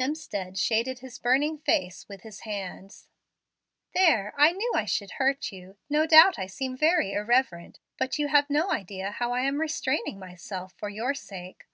[0.00, 3.08] Hemstead shaded his burning face with his hands.
[3.92, 5.76] "There, I knew I should hurt you.
[5.90, 10.18] No doubt I seem very irreverent, but you have no idea how I am restraining
[10.18, 11.64] myself for your sake.